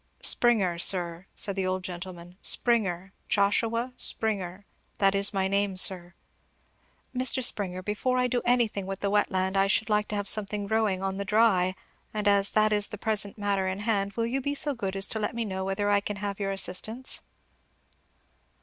"Springer, 0.23 0.79
sir," 0.79 1.27
said 1.35 1.55
the 1.55 1.67
old 1.67 1.83
gentleman, 1.83 2.35
"Springer 2.41 3.13
Joshua 3.29 3.93
Springer. 3.97 4.65
That 4.97 5.13
is 5.13 5.31
my 5.31 5.47
name, 5.47 5.77
sir." 5.77 6.15
"Mr. 7.15 7.43
Springer, 7.43 7.83
before 7.83 8.17
I 8.17 8.25
do 8.25 8.41
anything 8.43 8.87
with 8.87 9.01
the 9.01 9.11
wet 9.11 9.29
land 9.29 9.55
I 9.55 9.67
should 9.67 9.91
like 9.91 10.07
to 10.07 10.15
have 10.15 10.27
something 10.27 10.65
growing 10.65 11.03
on 11.03 11.17
the 11.17 11.23
dry; 11.23 11.75
and 12.15 12.27
as 12.27 12.49
that 12.49 12.73
is 12.73 12.87
the 12.87 12.97
present 12.97 13.37
matter 13.37 13.67
in 13.67 13.81
hand 13.81 14.13
will 14.13 14.25
you 14.25 14.41
be 14.41 14.55
so 14.55 14.73
good 14.73 14.95
as 14.95 15.07
to 15.09 15.19
let 15.19 15.35
me 15.35 15.45
know 15.45 15.63
whether 15.65 15.87
I 15.91 15.99
can 15.99 16.15
have 16.15 16.39
your 16.39 16.49
assistance." 16.49 17.21